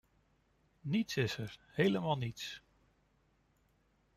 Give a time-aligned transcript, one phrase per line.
[0.81, 2.61] Niets is er, helemaal niets!